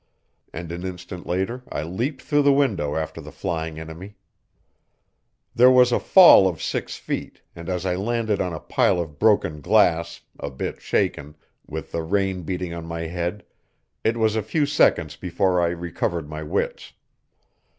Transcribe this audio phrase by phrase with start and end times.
[0.51, 4.15] And an instant later I leaped through the window after the flying enemy.
[5.53, 9.19] There was a fall of six feet, and as I landed on a pile of
[9.19, 11.35] broken glass, a bit shaken,
[11.67, 13.45] with the rain beating on my head,
[14.03, 16.93] it was a few seconds before I recovered my wits.